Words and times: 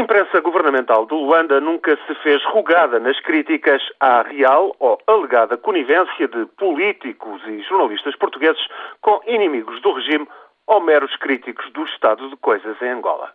imprensa 0.00 0.40
governamental 0.40 1.06
de 1.06 1.14
Luanda 1.14 1.60
nunca 1.60 1.96
se 2.06 2.14
fez 2.22 2.42
rugada 2.46 2.98
nas 2.98 3.20
críticas 3.20 3.82
à 4.00 4.22
real 4.22 4.74
ou 4.78 4.98
alegada 5.06 5.56
conivência 5.56 6.26
de 6.26 6.46
políticos 6.56 7.42
e 7.46 7.60
jornalistas 7.62 8.16
portugueses 8.16 8.60
com 9.02 9.20
inimigos 9.26 9.80
do 9.82 9.92
regime 9.92 10.26
ou 10.66 10.80
meros 10.80 11.14
críticos 11.16 11.70
do 11.72 11.84
estado 11.84 12.28
de 12.30 12.36
coisas 12.36 12.80
em 12.80 12.88
Angola. 12.88 13.30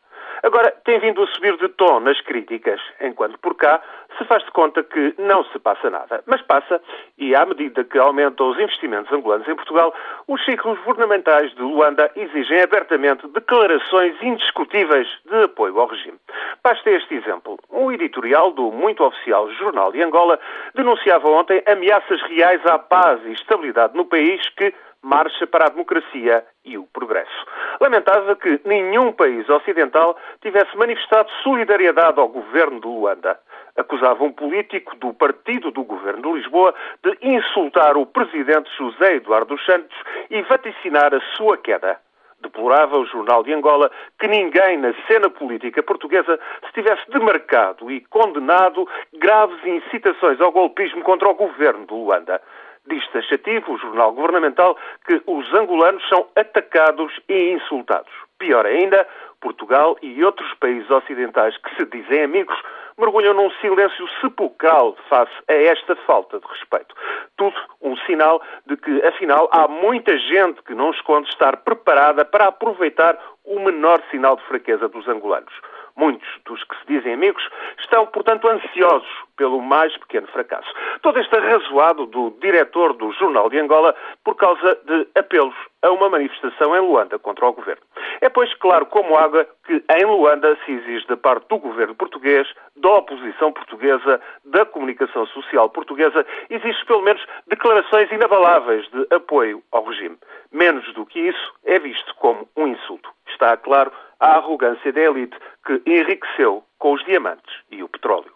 Agora, 0.46 0.71
tem 0.86 1.00
vindo 1.00 1.23
a 1.23 1.28
subir 1.28 1.57
de 1.57 1.68
tom 1.70 2.00
nas 2.02 2.21
críticas, 2.21 2.80
enquanto 3.02 3.36
por 3.39 3.55
cá 3.55 3.82
se 4.16 4.23
faz 4.25 4.44
de 4.45 4.52
conta 4.52 4.84
que 4.84 5.16
não 5.18 5.44
se 5.45 5.57
passa 5.57 5.89
nada. 5.89 6.23
Mas 6.27 6.39
passa, 6.44 6.80
e 7.18 7.36
à 7.36 7.44
medida 7.48 7.84
que 7.84 7.98
aumentam 7.98 8.52
os 8.52 8.59
investimentos 8.59 9.12
angolanos 9.12 9.48
em 9.48 9.55
Portugal, 9.55 9.91
os 10.27 10.45
ciclos 10.45 10.77
governamentais 10.81 11.52
de 11.55 11.63
Luanda 11.63 12.12
exigem 12.16 12.62
abertamente 12.62 13.27
declarações 13.30 14.16
indiscutíveis 14.21 15.08
de 15.26 15.45
apoio 15.45 15.80
ao 15.80 15.88
regime. 15.88 16.20
Basta 16.64 16.91
este 16.91 17.16
exemplo. 17.16 17.57
Um 17.71 17.91
editorial 17.91 18.52
do 18.52 18.71
muito 18.71 19.04
oficial 19.04 19.49
Jornal 19.54 19.91
de 19.91 20.04
Angola 20.04 20.40
denunciava 20.76 21.27
ontem 21.27 21.63
ameaças 21.66 22.21
reais 22.21 22.63
à 22.68 22.77
paz 22.77 23.20
e 23.26 23.32
estabilidade 23.32 23.98
no 23.98 24.05
país 24.05 24.48
que 24.49 24.71
marcha 25.05 25.45
para 25.45 25.68
a 25.68 25.70
democracia 25.70 26.44
e 26.66 26.77
o 26.80 26.88
progresso. 26.88 27.46
Lamentava 27.80 28.36
que 28.36 28.59
nenhum 28.66 29.12
país 29.12 29.48
ocidental 29.48 30.18
tivesse 30.41 30.76
manifestado 30.76 31.30
solidariedade 31.44 32.20
ao 32.20 32.27
governo 32.27 32.82
de 32.82 32.88
Luanda. 32.88 33.40
Acusava 33.77 34.23
um 34.23 34.32
político 34.32 34.96
do 34.96 35.13
partido 35.13 35.70
do 35.70 35.84
governo 35.84 36.23
de 36.23 36.40
Lisboa 36.40 36.73
de 37.04 37.18
insultar 37.22 37.96
o 37.98 38.05
presidente 38.05 38.70
José 38.77 39.18
Eduardo 39.18 39.60
Santos 39.60 39.96
e 40.32 40.41
vaticinar 40.41 41.13
a 41.13 41.22
sua 41.35 41.55
queda. 41.58 41.99
Deplorava 42.41 42.98
o 42.98 43.05
Jornal 43.05 43.44
de 43.44 43.54
Angola 43.54 43.91
que 44.20 44.27
ninguém 44.27 44.77
na 44.77 44.94
cena 45.08 45.30
política 45.30 45.84
portuguesa 45.84 46.40
se 46.66 46.74
tivesse 46.74 47.10
demarcado 47.12 47.91
e 47.91 48.02
condenado 48.02 48.88
graves 49.13 49.63
incitações 49.66 50.41
ao 50.41 50.51
golpismo 50.51 51.04
contra 51.04 51.29
o 51.29 51.35
governo 51.35 51.85
de 51.85 51.94
Luanda. 51.94 52.41
Diz 52.88 53.08
taxativo 53.10 53.74
o 53.74 53.78
jornal 53.78 54.14
governamental 54.14 54.78
que 55.05 55.22
os 55.26 55.54
angolanos 55.54 56.08
são 56.08 56.28
atacados 56.36 57.12
e 57.28 57.52
insultados. 57.54 58.12
Pior 58.38 58.66
ainda, 58.66 59.08
Portugal 59.41 59.98
e 60.02 60.24
outros 60.24 60.54
países 60.55 60.90
ocidentais 60.90 61.58
que 61.58 61.76
se 61.76 61.86
dizem 61.86 62.24
amigos 62.24 62.58
mergulham 62.98 63.34
num 63.34 63.52
silêncio 63.62 64.08
sepulcral 64.22 64.96
face 65.09 65.34
a 65.47 65.53
esta 65.53 65.96
falta 66.08 66.40
de 66.40 66.47
respeito. 66.47 66.96
Tudo 67.36 67.56
um 67.81 67.96
sinal 67.97 68.41
de 68.66 68.78
que, 68.78 69.06
afinal, 69.06 69.50
há 69.52 69.68
muita 69.68 70.18
gente 70.18 70.62
que 70.63 70.74
não 70.74 70.91
esconde 70.91 71.30
estar 71.30 71.58
preparada 71.58 72.24
para 72.24 72.46
aproveitar 72.46 73.18
o 73.44 73.59
menor 73.59 74.02
sinal 74.12 74.38
de 74.38 74.44
fraqueza 74.44 74.88
dos 74.88 75.08
angolanos. 75.08 75.53
Muitos 75.97 76.28
dos 76.46 76.62
que 76.66 76.75
se 76.78 76.88
dizem 76.88 77.13
amigos 77.13 77.47
estão, 77.79 78.06
portanto, 78.07 78.47
ansiosos 78.47 79.07
pelo 79.38 79.62
mais 79.62 79.96
pequeno 79.97 80.28
fracasso. 80.28 80.68
Todo 81.01 81.19
este 81.19 81.35
arrazoado 81.35 82.06
do 82.06 82.31
diretor 82.41 82.94
do 82.94 83.12
Jornal 83.13 83.50
de 83.50 83.59
Angola 83.59 83.96
por 84.23 84.35
causa 84.35 84.78
de 84.85 85.07
apelos 85.16 85.56
a 85.81 85.91
uma 85.91 86.09
manifestação 86.09 86.75
em 86.75 86.79
Luanda 86.79 87.19
contra 87.19 87.46
o 87.46 87.53
governo. 87.53 87.81
É, 88.22 88.29
pois, 88.29 88.53
claro 88.56 88.85
como 88.88 89.18
água 89.18 89.47
que 89.66 89.84
em 89.97 90.06
Luanda 90.06 90.57
se 90.66 90.72
exige 90.72 91.06
da 91.07 91.16
parte 91.16 91.47
do 91.47 91.59
governo 91.59 91.96
português, 91.96 92.47
da 92.75 92.90
oposição 92.90 93.51
portuguesa, 93.51 94.19
da 94.46 94.66
comunicação 94.66 95.25
social 95.28 95.69
portuguesa, 95.69 96.25
existe 96.50 96.85
pelo 96.85 97.01
menos 97.03 97.25
declarações 97.47 98.12
inabaláveis 98.12 98.88
de 98.90 99.16
apoio 99.16 99.62
ao 99.72 99.85
regime. 99.85 100.18
Menos 100.51 100.91
do 100.94 101.06
que 101.06 101.19
isso 101.19 101.53
é 101.66 101.79
visto 101.79 102.16
como 102.16 102.47
um 102.56 102.68
insulto. 102.68 103.09
Está 103.28 103.56
claro 103.57 103.91
a 104.19 104.38
arrogância 104.38 104.91
da 104.91 105.02
elite 105.02 105.38
que 105.66 105.81
enriqueceu 105.85 106.63
com 106.78 106.94
os 106.94 107.03
diamantes 107.06 107.53
e 107.72 107.84
o 107.84 107.90
petróleo. 107.90 108.34